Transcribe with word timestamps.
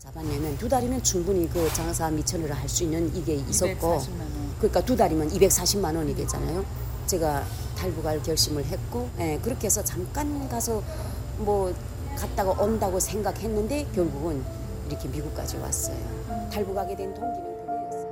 잡아내면 0.00 0.56
두 0.56 0.66
달이면 0.66 1.02
충분히 1.02 1.46
그 1.50 1.68
장사 1.74 2.10
미천을 2.10 2.50
할수 2.52 2.84
있는 2.84 3.14
이게 3.14 3.34
있었고 3.34 3.98
240만 3.98 4.20
원. 4.20 4.54
그러니까 4.56 4.80
두 4.82 4.96
달이면 4.96 5.28
240만 5.28 5.94
원이 5.94 6.14
되잖아요. 6.16 6.64
제가 7.04 7.44
탈북할 7.76 8.22
결심을 8.22 8.64
했고 8.64 9.10
예, 9.18 9.38
그렇게 9.42 9.66
해서 9.66 9.84
잠깐 9.84 10.48
가서 10.48 10.82
뭐 11.36 11.74
갔다가 12.16 12.50
온다고 12.52 12.98
생각했는데 12.98 13.88
결국은 13.94 14.42
이렇게 14.88 15.06
미국까지 15.06 15.58
왔어요. 15.58 15.98
탈북하게 16.50 16.96
된 16.96 17.12
동기는 17.12 17.56
그거였어요. 17.66 18.10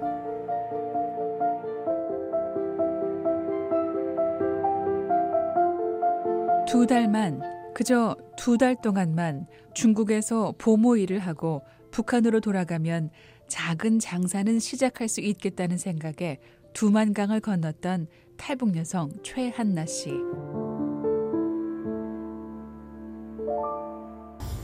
두 6.66 6.86
달만 6.86 7.40
그저 7.74 8.14
두 8.36 8.58
달 8.58 8.76
동안만 8.76 9.46
중국에서 9.72 10.52
보모 10.58 10.96
일을 10.96 11.18
하고 11.20 11.62
북한으로 11.90 12.40
돌아가면 12.40 13.10
작은 13.48 13.98
장사는 13.98 14.58
시작할 14.58 15.08
수 15.08 15.20
있겠다는 15.20 15.78
생각에 15.78 16.38
두만강을 16.74 17.40
건넜던 17.40 18.06
탈북 18.36 18.76
여성 18.76 19.10
최한나 19.22 19.86
씨. 19.86 20.12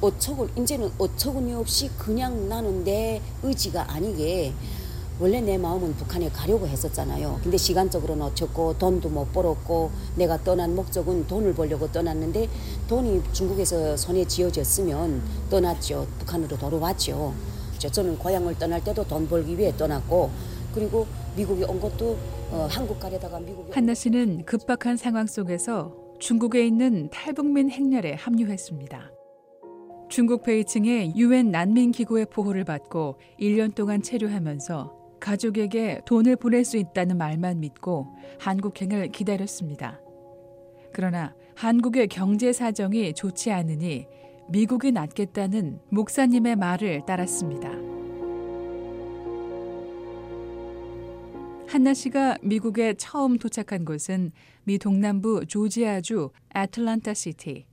어처구 0.01 0.51
이제는 0.59 0.91
어처구니 0.99 1.55
없이 1.55 1.89
그냥 1.99 2.49
나는 2.49 2.85
내 2.85 3.23
의지가 3.43 3.91
아니게 3.91 4.53
원래 5.25 5.41
내 5.41 5.57
마음은 5.57 5.95
북한에 5.95 6.29
가려고 6.29 6.67
했었잖아요. 6.69 7.41
근데 7.43 7.57
시간적으로 7.57 8.15
놓쳤고 8.15 8.77
돈도 8.77 9.09
못 9.09 9.33
벌었고 9.33 9.91
내가 10.17 10.37
떠난 10.45 10.75
목적은 10.75 11.27
돈을 11.27 11.55
벌려고 11.55 11.91
떠났는데 11.91 12.47
돈이 12.89 13.23
중국에서 13.33 13.97
손에 13.97 14.27
쥐어졌으면 14.27 15.23
떠났죠. 15.49 16.07
북한으로 16.19 16.59
돌아왔죠. 16.59 17.33
저- 17.79 17.89
저는 17.89 18.19
고향을 18.19 18.59
떠날 18.59 18.85
때도 18.85 19.03
돈 19.09 19.27
벌기 19.27 19.57
위해 19.57 19.75
떠났고 19.75 20.29
그리고 20.75 21.07
미국에 21.35 21.65
온 21.65 21.81
것도 21.81 22.19
어, 22.51 22.69
한국 22.71 23.01
가려다가 23.01 23.41
미국에 23.41 23.73
한나 23.73 23.95
씨는 23.95 24.45
급박한 24.45 24.99
상황 24.99 25.27
속에서 25.27 25.95
중국에 26.21 26.67
있는 26.67 27.09
탈북민 27.09 27.71
행렬에 27.71 28.13
합류했습니다. 28.13 29.11
중국 30.11 30.43
베이징의 30.43 31.15
유엔 31.17 31.51
난민 31.51 31.93
기구의 31.93 32.27
보호를 32.27 32.65
받고 32.65 33.17
1년 33.41 33.75
동안 33.75 34.03
체류하면서 34.03 35.04
가족에게 35.25 36.03
돈을 36.05 36.37
보낼 36.37 36.67
수 36.67 36.77
있다는 36.77 37.17
말만 37.17 37.61
믿고 37.61 38.15
한국행을 38.41 39.09
기다렸습니다. 39.09 39.99
그러나 40.93 41.35
한국의 41.57 42.09
경제 42.09 42.53
사정이 42.53 43.15
좋지 43.15 43.51
않으니 43.51 44.07
미국이 44.51 44.93
낫겠다는 44.93 45.81
목사님의 45.89 46.57
말을 46.57 47.07
따랐습니다. 47.07 47.71
한나 51.67 51.95
씨가 51.95 52.37
미국에 52.43 52.93
처음 52.99 53.39
도착한 53.39 53.87
곳은 53.87 54.31
미 54.65 54.79
동남부 54.79 55.47
조지아주 55.47 56.33
애틀란타 56.55 57.15
시티. 57.15 57.65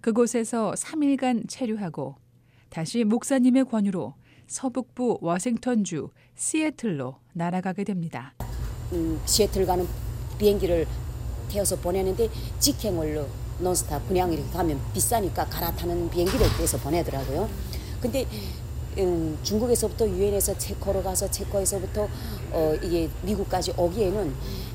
그곳에서 0.00 0.74
3일간 0.76 1.48
체류하고 1.48 2.14
다시 2.68 3.02
목사님의 3.02 3.64
권유로 3.64 4.14
서북부 4.50 5.18
워싱턴주 5.20 6.08
시애틀로 6.34 7.14
날아가게 7.34 7.84
됩니다. 7.84 8.34
음, 8.92 9.20
시애틀 9.24 9.64
가는 9.64 9.86
비행기를 10.38 10.88
태워서 11.48 11.76
보내는데 11.76 12.28
직행으로 12.58 13.28
논스탑 13.60 14.08
그냥 14.08 14.32
이렇게 14.32 14.50
가면 14.50 14.80
비싸니까 14.92 15.46
갈아타는 15.46 16.10
비행기를 16.10 16.44
떼서 16.58 16.78
보내더라고요. 16.78 17.48
근데 18.00 18.26
음, 18.98 19.38
중국에서부터 19.44 20.08
유엔에서 20.08 20.58
체코로 20.58 21.04
가서 21.04 21.30
체코에서부터 21.30 22.08
어, 22.50 22.74
이게 22.82 23.08
미국까지 23.22 23.72
오기에는 23.76 24.34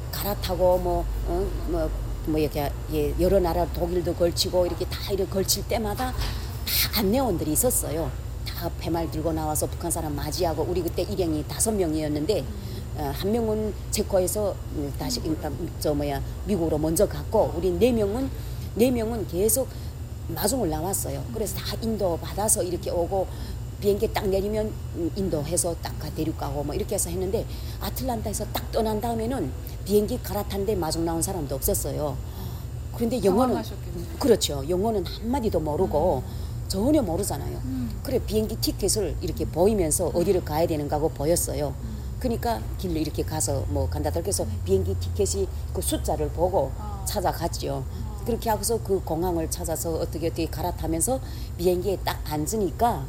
갈아타고 0.09 0.77
뭐, 0.77 1.05
어, 1.27 1.51
뭐, 1.67 1.91
뭐 2.27 2.39
이렇게 2.39 2.71
예, 2.93 3.13
여러 3.19 3.41
나라 3.41 3.65
독일도 3.73 4.15
걸치고 4.15 4.67
이렇게 4.67 4.85
다 4.85 5.11
이렇게 5.11 5.29
걸칠 5.29 5.67
때마다 5.67 6.13
다 6.13 6.99
안내원들이 6.99 7.51
있었어요. 7.51 8.09
다 8.55 8.69
배말 8.79 9.11
들고 9.11 9.33
나와서 9.33 9.67
북한 9.67 9.91
사람 9.91 10.15
맞이하고 10.15 10.63
우리 10.69 10.81
그때 10.81 11.01
일행이 11.03 11.43
다섯 11.47 11.71
명이었는데 11.73 12.45
어, 12.97 13.11
한 13.13 13.31
명은 13.31 13.73
체코에서 13.91 14.55
음, 14.75 14.93
다시 14.97 15.19
그러니까 15.19 15.51
저 15.79 15.93
뭐야 15.93 16.21
미국으로 16.45 16.77
먼저 16.77 17.05
갔고 17.07 17.53
우리 17.57 17.69
네 17.71 17.91
명은 17.91 18.29
네 18.75 18.89
명은 18.91 19.27
계속 19.27 19.67
마중을 20.29 20.69
나왔어요. 20.69 21.21
그래서 21.33 21.55
다 21.57 21.75
인도 21.81 22.17
받아서 22.17 22.63
이렇게 22.63 22.89
오고 22.89 23.27
비행기 23.81 24.13
딱 24.13 24.27
내리면 24.29 24.71
음, 24.95 25.11
인도해서 25.15 25.75
딱 25.81 25.99
가- 25.99 26.09
대륙 26.11 26.37
가고 26.37 26.63
뭐 26.63 26.73
이렇게 26.73 26.95
해서 26.95 27.09
했는데 27.09 27.45
아틀란타에서 27.81 28.45
딱 28.53 28.71
떠난 28.71 29.01
다음에는 29.01 29.51
비행기 29.83 30.23
갈아탔는데 30.23 30.75
마중 30.75 31.03
나온 31.03 31.21
사람도 31.21 31.53
없었어요. 31.55 32.15
그런데 32.95 33.21
영어는. 33.21 33.61
그렇죠. 34.17 34.63
영어는 34.69 35.05
한 35.05 35.29
마디도 35.29 35.59
모르고 35.59 36.23
전혀 36.67 37.01
모르잖아요. 37.01 37.61
그래 38.03 38.19
비행기 38.19 38.57
티켓을 38.57 39.15
이렇게 39.21 39.45
보이면서 39.45 40.07
어디를 40.07 40.43
가야 40.43 40.67
되는가 40.67 40.99
고 40.99 41.09
보였어요. 41.09 41.73
그러니까 42.19 42.61
길로 42.77 42.99
이렇게 42.99 43.23
가서 43.23 43.65
뭐 43.69 43.89
간다 43.89 44.09
그래서 44.09 44.45
비행기 44.63 44.95
티켓이 44.95 45.47
그 45.73 45.81
숫자를 45.81 46.29
보고 46.29 46.71
찾아갔죠. 47.05 47.83
그렇게 48.25 48.49
하고서 48.49 48.81
그 48.81 48.99
공항을 49.03 49.51
찾아서 49.51 49.93
어떻게 49.95 50.27
어떻게 50.27 50.47
갈아타면서 50.47 51.19
비행기에 51.57 51.99
딱 52.03 52.19
앉으니까 52.31 53.05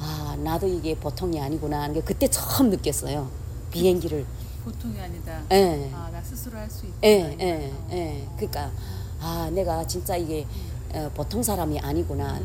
아 0.00 0.36
나도 0.42 0.66
이게 0.66 0.96
보통이 0.96 1.40
아니구나 1.40 1.82
하는 1.82 1.94
게 1.94 2.00
그때 2.00 2.28
처음 2.28 2.70
느꼈어요. 2.70 3.28
비행기를 3.70 4.26
보통이 4.64 4.98
아니다. 4.98 5.40
예. 5.52 5.90
아, 5.94 6.10
나 6.12 6.20
스스로 6.22 6.58
할 6.58 6.68
수 6.68 6.86
있다. 6.86 6.96
예, 7.04 7.36
예, 7.38 7.72
예. 7.92 8.28
그러니까 8.36 8.72
아 9.20 9.48
내가 9.52 9.86
진짜 9.86 10.16
이게 10.16 10.44
어, 10.92 11.08
보통 11.14 11.40
사람이 11.42 11.78
아니구나. 11.78 12.40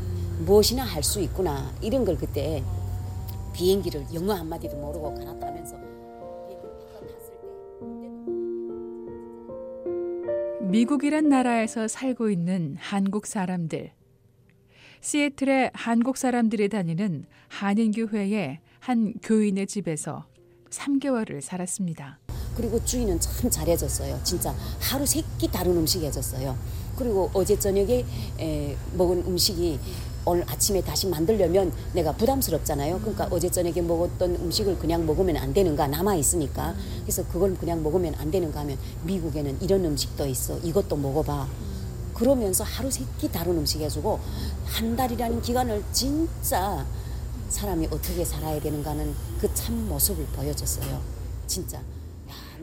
무엇이나 0.45 0.83
할 0.83 1.03
수 1.03 1.21
있구나. 1.21 1.71
이런 1.81 2.05
걸 2.05 2.17
그때 2.17 2.63
비행기를 3.53 4.05
영어 4.13 4.33
한 4.33 4.47
마디도 4.47 4.75
모르고 4.77 5.15
탔을 5.15 5.39
때 5.39 5.91
미국이란 10.61 11.27
나라에서 11.27 11.87
살고 11.87 12.29
있는 12.29 12.77
한국 12.79 13.27
사람들. 13.27 13.91
시애틀의 15.01 15.71
한국 15.73 16.15
사람들이 16.15 16.69
다니는 16.69 17.25
한인교회의 17.49 18.59
한 18.79 19.13
교인의 19.21 19.67
집에서 19.67 20.25
3개월을 20.69 21.41
살았습니다. 21.41 22.19
그리고 22.55 22.83
주인은 22.85 23.19
참 23.19 23.49
잘해줬어요. 23.49 24.21
진짜 24.23 24.55
하루 24.79 25.05
세끼 25.05 25.49
다른 25.51 25.75
음식 25.75 26.03
해줬어요. 26.03 26.57
그리고 26.97 27.29
어제 27.33 27.57
저녁에 27.59 28.05
에, 28.39 28.77
먹은 28.93 29.25
음식이 29.25 29.79
오늘 30.25 30.43
아침에 30.49 30.81
다시 30.81 31.07
만들려면 31.07 31.73
내가 31.93 32.11
부담스럽잖아요. 32.13 32.99
그러니까 32.99 33.27
어제 33.31 33.49
저녁에 33.49 33.81
먹었던 33.81 34.35
음식을 34.35 34.77
그냥 34.77 35.05
먹으면 35.05 35.37
안 35.37 35.53
되는가 35.53 35.87
남아 35.87 36.15
있으니까 36.15 36.75
그래서 37.01 37.25
그걸 37.27 37.55
그냥 37.55 37.81
먹으면 37.81 38.13
안 38.15 38.29
되는가 38.29 38.59
하면 38.61 38.77
미국에는 39.03 39.61
이런 39.61 39.83
음식도 39.85 40.25
있어. 40.27 40.59
이것도 40.59 40.95
먹어봐. 40.95 41.47
그러면서 42.13 42.63
하루 42.63 42.91
세끼 42.91 43.31
다른 43.31 43.57
음식 43.57 43.81
해주고 43.81 44.19
한 44.65 44.95
달이라는 44.95 45.41
기간을 45.41 45.83
진짜 45.91 46.85
사람이 47.49 47.87
어떻게 47.87 48.23
살아야 48.23 48.59
되는가는 48.61 49.13
그 49.39 49.51
참 49.55 49.87
모습을 49.89 50.23
보여줬어요. 50.27 51.01
진짜. 51.47 51.79
야, 51.79 51.83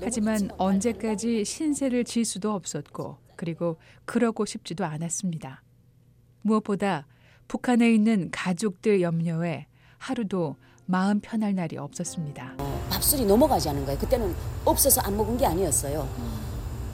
하지만 0.01 0.49
언제까지 0.59 1.45
신세를 1.45 2.05
질 2.05 2.25
수도 2.25 2.53
없었고 2.53 3.17
그리고 3.35 3.77
그러고 4.05 4.47
싶지도 4.47 4.85
않았습니다. 4.85 5.63
무엇보다 6.43 7.07
북한에 7.49 7.91
있는 7.93 8.31
가족들 8.31 9.01
염려에 9.01 9.67
하루도 9.97 10.57
마음 10.85 11.21
편할 11.21 11.55
날이 11.55 11.77
없었습니다. 11.77 12.55
밥술이 12.91 13.25
넘어가지 13.25 13.69
않은 13.71 13.85
거예요. 13.85 13.99
그때는 13.99 14.35
없어서 14.65 15.01
안 15.01 15.17
먹은 15.17 15.37
게 15.37 15.47
아니었어요. 15.47 16.09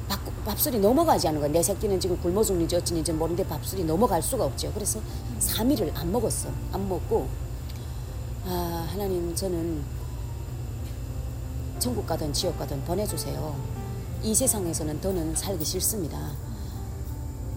밥, 0.09 0.19
밥술이 0.45 0.79
넘어가지 0.79 1.29
않은 1.29 1.41
거예요. 1.41 1.53
내 1.53 1.63
새끼는 1.63 1.99
지금 2.01 2.17
굶어 2.21 2.43
죽는지 2.43 2.77
어찌는지 2.77 3.13
모르는데 3.13 3.47
밥술이 3.47 3.85
넘어갈 3.85 4.23
수가 4.23 4.45
없죠. 4.45 4.73
그래서 4.73 5.01
3일을 5.41 5.95
안 5.97 6.11
먹었어. 6.13 6.49
안 6.73 6.89
먹고 6.89 7.29
아 8.47 8.87
하나님 8.91 9.35
저는 9.35 9.83
천국 11.79 12.07
가든 12.07 12.33
지옥 12.33 12.59
가든 12.59 12.83
보내주세요. 12.85 13.57
이 14.23 14.35
세상에서는 14.35 15.01
더는 15.01 15.35
살기 15.35 15.65
싫습니다. 15.65 16.33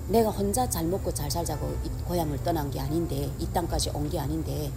내가 0.07 0.29
혼자 0.29 0.67
잘 0.69 0.85
먹고 0.85 1.13
잘 1.13 1.29
살자고 1.29 1.75
이 1.83 1.89
고향을 2.05 2.41
떠난 2.43 2.69
게 2.71 2.79
아닌데 2.79 3.29
이 3.39 3.47
땅까지 3.53 3.91
온 3.93 4.09
게 4.09 4.17
아닌데 4.19 4.71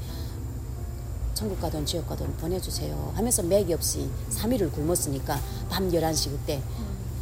천국 1.35 1.61
가든 1.61 1.87
지옥 1.87 2.09
가든 2.09 2.37
보내주세요 2.37 3.13
하면서 3.15 3.43
맥이 3.43 3.73
없이 3.73 4.11
3일을 4.31 4.73
굶었으니까 4.73 5.39
밤 5.71 5.89
11시 5.89 6.31
그때 6.33 6.61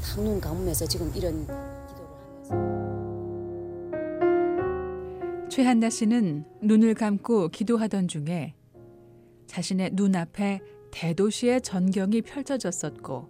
탁눈 0.02 0.40
감으면서 0.40 0.86
지금 0.86 1.12
이런 1.14 1.42
기도를 1.42 2.08
하면서. 2.48 2.78
최한나 5.50 5.90
씨는 5.90 6.44
눈을 6.62 6.94
감고 6.94 7.48
기도하던 7.48 8.08
중에 8.08 8.54
자신의 9.46 9.90
눈앞에 9.92 10.60
대도시의 10.90 11.60
전경이 11.60 12.22
펼쳐졌었고 12.22 13.28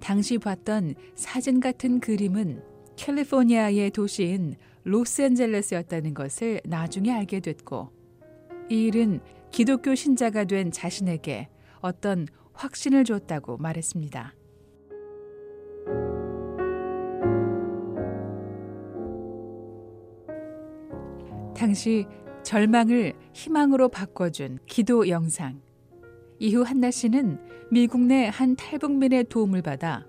당시 0.00 0.36
봤던 0.38 0.94
사진 1.16 1.60
같은 1.60 2.00
그림은 2.00 2.62
캘리포니아의 2.96 3.90
도시인 3.90 4.56
로스앤젤레스였다는 4.84 6.14
것을 6.14 6.60
나중에 6.64 7.10
알게 7.12 7.40
됐고 7.40 7.90
이 8.70 8.84
일은 8.84 9.20
기독교 9.50 9.94
신자가 9.94 10.44
된 10.44 10.70
자신에게 10.70 11.48
어떤 11.80 12.26
확신을 12.52 13.04
줬다고 13.04 13.56
말했습니다. 13.58 14.34
당시 21.56 22.06
절망을 22.42 23.14
희망으로 23.32 23.88
바꿔준 23.88 24.58
기도 24.66 25.08
영상. 25.08 25.60
이후 26.38 26.62
한나 26.62 26.90
씨는 26.90 27.38
미국 27.70 28.00
내 28.02 28.28
한 28.28 28.54
탈북민의 28.56 29.24
도움을 29.24 29.62
받아 29.62 30.04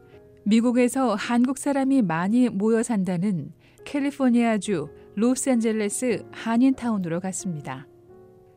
미국에서 0.47 1.15
한국 1.15 1.57
사람이 1.57 2.03
많이 2.03 2.49
모여 2.49 2.83
산다는 2.83 3.51
캘리포니아주 3.83 4.89
로스앤젤레스 5.15 6.25
한인타운으로 6.31 7.19
갔습니다. 7.19 7.87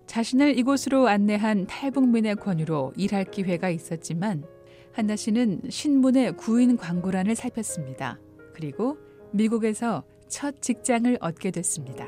자신을 0.06 0.58
이곳으로 0.58 1.08
안내한 1.08 1.66
탈북민의 1.66 2.36
권유로 2.36 2.92
일할 2.96 3.24
기회가 3.24 3.70
있었지만 3.70 4.44
한나 4.92 5.16
씨는 5.16 5.62
신문의 5.70 6.36
구인 6.36 6.76
광고란을 6.76 7.34
살폈습니다. 7.34 8.18
그리고 8.52 8.98
미국에서 9.32 10.04
첫 10.28 10.60
직장을 10.60 11.16
얻게 11.22 11.50
됐습니다. 11.50 12.06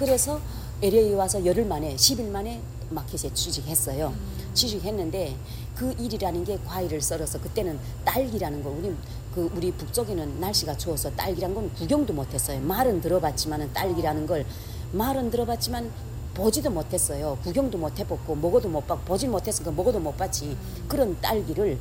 그래서 0.00 0.40
LA 0.82 1.14
와서 1.14 1.44
열흘 1.46 1.64
만에 1.64 1.94
10일 1.94 2.30
만에 2.30 2.60
마켓에 2.90 3.32
취직했어요. 3.32 4.14
취직했는데 4.54 5.36
그 5.74 5.94
일이라는 5.98 6.44
게 6.44 6.58
과일을 6.64 7.00
썰어서 7.00 7.40
그때는 7.40 7.78
딸기라는 8.04 8.62
거 8.62 8.70
우리 8.70 8.94
그 9.34 9.50
우리 9.54 9.70
북쪽에는 9.72 10.40
날씨가 10.40 10.76
추워서 10.76 11.10
딸기란 11.14 11.54
건 11.54 11.72
구경도 11.74 12.12
못했어요. 12.12 12.60
말은 12.60 13.00
들어봤지만은 13.00 13.72
딸기라는 13.72 14.26
걸 14.26 14.46
말은 14.92 15.30
들어봤지만 15.30 15.90
보지도 16.34 16.70
못했어요. 16.70 17.38
구경도 17.42 17.78
못 17.78 17.98
해봤고 17.98 18.36
먹어도 18.36 18.68
못 18.68 18.86
봤고 18.86 19.04
보지 19.04 19.28
못했으니까 19.28 19.72
먹어도 19.72 20.00
못 20.00 20.16
봤지. 20.16 20.56
그런 20.88 21.18
딸기를 21.20 21.78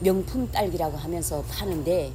명품 0.00 0.50
딸기라고 0.50 0.96
하면서 0.96 1.42
파는데 1.42 2.12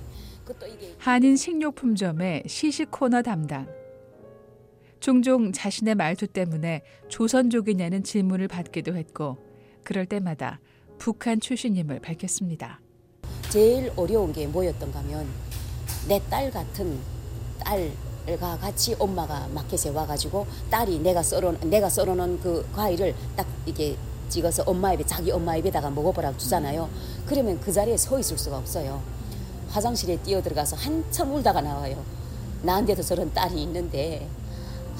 한인 0.98 1.36
식료품점의 1.36 2.44
시식 2.48 2.90
코너 2.92 3.22
담당. 3.22 3.79
종종 5.00 5.52
자신의 5.52 5.96
말투 5.96 6.28
때문에 6.28 6.82
조선족이냐는 7.08 8.04
질문을 8.04 8.48
받기도 8.48 8.96
했고 8.96 9.38
그럴 9.84 10.06
때마다 10.06 10.60
북한 10.98 11.40
출신임을 11.40 12.00
밝혔습니다. 12.02 12.82
제일 13.50 13.92
어려운 13.96 14.34
게 14.34 14.46
뭐였던가 14.48 15.00
하면 15.00 15.28
내 16.08 16.20
딸 16.30 16.52
같은 16.52 17.00
딸과 17.60 18.58
같이 18.58 18.96
엄마가 19.00 19.48
마켓에 19.54 19.90
와가지고 19.90 20.46
딸이 20.70 21.00
내가 21.00 21.24
썰어 21.24 21.54
내가 21.64 21.90
썰어놓은 21.90 22.40
그 22.42 22.68
과일을 22.74 23.16
딱 23.36 23.48
이렇게 23.66 23.96
찍어서 24.30 24.64
엄마 24.64 24.94
입에 24.94 25.04
자기 25.06 25.32
엄마 25.32 25.56
입에다가 25.56 25.90
먹어보라고 25.90 26.38
주잖아요. 26.38 26.88
그러면 27.26 27.60
그 27.60 27.72
자리에 27.72 27.98
서 27.98 28.20
있을 28.20 28.38
수가 28.38 28.58
없어요. 28.58 29.02
화장실에 29.70 30.18
뛰어 30.18 30.42
들어가서 30.42 30.76
한참 30.76 31.34
울다가 31.34 31.62
나와요. 31.62 32.04
나한테도 32.64 33.02
저런 33.02 33.34
딸이 33.34 33.62
있는데 33.64 34.28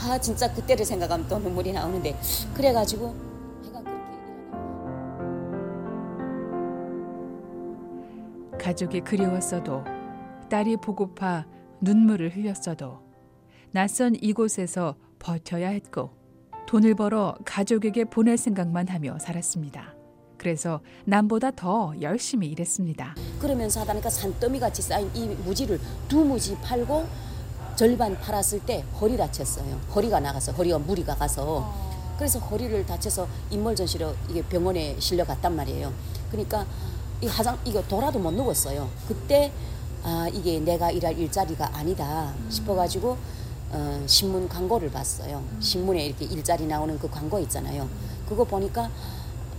아 0.02 0.18
진짜 0.20 0.52
그때를 0.54 0.86
생각하면 0.86 1.28
또 1.28 1.38
눈물이 1.40 1.74
나오는데 1.74 2.18
그래가지고 2.54 3.14
해가 3.66 3.84
그렇게 3.84 4.00
가족이 8.58 9.02
그리웠어도 9.02 9.84
딸이 10.50 10.78
보고파 10.78 11.46
눈물을 11.82 12.36
흘렸어도 12.36 13.00
낯선 13.72 14.16
이곳에서 14.16 14.96
버텨야 15.20 15.70
했고 15.70 16.12
돈을 16.66 16.96
벌어 16.96 17.36
가족에게 17.46 18.06
보낼 18.06 18.38
생각만 18.38 18.88
하며 18.88 19.18
살았습니다. 19.20 19.96
그래서 20.38 20.82
남보다 21.06 21.52
더 21.52 21.94
열심히 22.00 22.48
일했습니다. 22.48 23.16
그러면서 23.40 23.82
하다니까 23.82 24.10
산더미 24.10 24.60
같이 24.60 24.82
쌓인 24.82 25.10
이 25.14 25.28
무지를 25.28 25.80
두 26.08 26.24
무지 26.24 26.56
팔고 26.62 27.06
절반 27.76 28.20
팔았을 28.20 28.60
때 28.62 28.84
허리 29.00 29.18
다쳤어요. 29.18 29.80
허리가 29.96 30.20
나가서 30.20 30.52
허리가 30.54 30.78
무리가 30.78 31.16
가서 31.16 31.74
그래서 32.18 32.40
허리를 32.40 32.86
다쳐서 32.86 33.28
인몰전시로 33.50 34.14
이게 34.30 34.42
병원에 34.42 34.98
실려 35.00 35.24
갔단 35.24 35.56
말이에요. 35.56 35.94
그러니까 36.30 36.66
이 37.22 37.28
화장 37.28 37.58
이거 37.64 37.82
돌아도 37.84 38.20
못 38.20 38.32
누웠어요. 38.32 38.90
그때 39.08 39.52
아 40.04 40.28
이게 40.34 40.60
내가 40.60 40.92
일할 40.92 41.18
일자리가 41.18 41.76
아니다 41.78 42.34
싶어가지고 42.50 43.18
어, 43.72 44.04
신문 44.06 44.50
광고를 44.50 44.92
봤어요. 44.92 45.44
신문에 45.60 46.06
이렇게 46.06 46.26
일자리 46.26 46.66
나오는 46.66 46.98
그 47.00 47.10
광고 47.10 47.40
있잖아요. 47.40 47.88
그거 48.28 48.44
보니까 48.44 48.90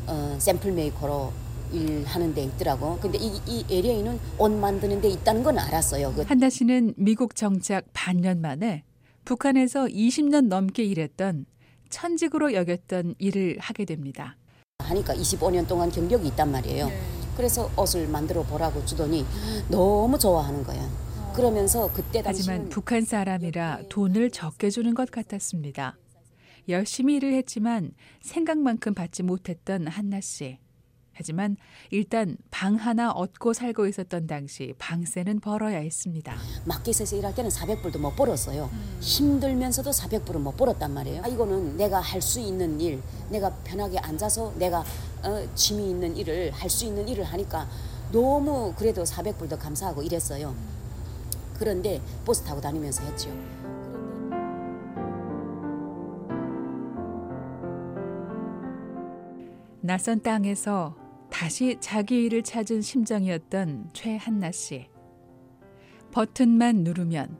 어, 0.06 0.36
샘플 0.38 0.72
메이커로 0.72 1.32
일하는 1.72 2.34
데 2.34 2.44
있더라고. 2.44 2.98
근데 3.00 3.18
이, 3.18 3.40
이 3.46 3.64
LA는 3.70 4.18
옷 4.38 4.50
만드는 4.50 5.00
데 5.00 5.08
있다는 5.08 5.42
건 5.42 5.58
알았어요. 5.58 6.12
그 6.14 6.22
한나 6.22 6.50
씨는 6.50 6.94
미국 6.96 7.36
정착 7.36 7.84
반년 7.92 8.40
만에 8.40 8.84
북한에서 9.24 9.86
20년 9.86 10.48
넘게 10.48 10.84
일했던 10.84 11.46
천직으로 11.90 12.54
여겼던 12.54 13.14
일을 13.18 13.56
하게 13.58 13.84
됩니다. 13.84 14.36
하니까 14.78 15.14
25년 15.14 15.66
동안 15.66 15.90
경력이 15.90 16.28
있단 16.28 16.50
말이에요. 16.50 16.90
그래서 17.36 17.70
옷을 17.76 18.08
만들어 18.08 18.42
보라고 18.42 18.84
주더니 18.84 19.24
너무 19.68 20.18
좋아하는 20.18 20.62
거야. 20.62 20.88
그러면서 21.34 21.92
그때 21.92 22.22
하지만 22.24 22.68
북한 22.68 23.02
사람이라 23.02 23.82
돈을 23.88 24.30
적게 24.30 24.68
주는 24.70 24.94
것 24.94 25.10
같았습니다. 25.10 25.96
열심히 26.68 27.16
일을 27.16 27.32
했지만 27.34 27.92
생각만큼 28.20 28.94
받지 28.94 29.22
못했던 29.22 29.86
한나 29.86 30.20
씨. 30.20 30.58
하지만 31.20 31.58
일단 31.90 32.38
방 32.50 32.76
하나 32.76 33.10
얻고 33.10 33.52
살고 33.52 33.86
있었던 33.88 34.26
당시 34.26 34.72
방세는 34.78 35.40
벌어야 35.40 35.76
했습니다. 35.76 36.34
마켓에서 36.64 37.14
일할 37.14 37.34
때는 37.34 37.50
400불도 37.50 37.98
못 37.98 38.16
벌었어요. 38.16 38.70
힘들면서도 39.00 39.90
400불은 39.90 40.38
못 40.38 40.56
벌었단 40.56 40.94
말이에요. 40.94 41.22
아, 41.22 41.28
이거는 41.28 41.76
내가 41.76 42.00
할 42.00 42.22
수 42.22 42.40
있는 42.40 42.80
일, 42.80 43.02
내가 43.30 43.50
편하게 43.64 43.98
앉아서 43.98 44.54
내가 44.56 44.82
어, 45.22 45.46
취미 45.54 45.90
있는 45.90 46.16
일을 46.16 46.52
할 46.52 46.70
수 46.70 46.86
있는 46.86 47.06
일을 47.06 47.24
하니까 47.24 47.68
너무 48.12 48.72
그래도 48.78 49.02
400불도 49.02 49.58
감사하고 49.58 50.02
이랬어요. 50.02 50.54
그런데 51.58 52.00
버스 52.24 52.42
타고 52.44 52.60
다니면서 52.62 53.02
했죠. 53.04 53.28
낯선 59.82 60.22
땅에서 60.22 60.94
다시 61.40 61.78
자기 61.80 62.24
일을 62.24 62.42
찾은 62.42 62.82
심정이었던 62.82 63.92
최한나 63.94 64.52
씨. 64.52 64.90
버튼만 66.12 66.84
누르면, 66.84 67.34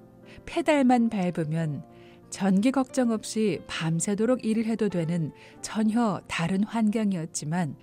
페달만 0.47 1.11
밟으면 1.11 1.85
전기 2.31 2.71
걱정 2.71 3.11
없이 3.11 3.61
밤새도록 3.67 4.43
일을 4.43 4.65
해도 4.65 4.89
되는 4.89 5.33
전혀 5.61 6.19
다른 6.29 6.65
환경이었지만 6.65 7.77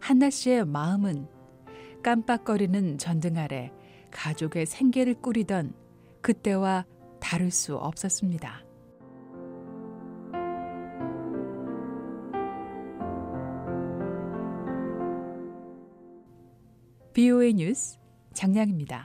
한나 0.00 0.30
씨의 0.30 0.64
마음은 0.64 1.26
깜빡거리는 2.02 2.96
전등 2.96 3.36
아래 3.36 3.70
가족의 4.12 4.64
생계를 4.64 5.12
꾸리던 5.20 5.74
그때와 6.22 6.86
다를 7.20 7.50
수 7.50 7.76
없었습니다. 7.76 8.63
BOA 17.14 17.52
뉴스 17.54 17.96
장량입니다. 18.34 19.02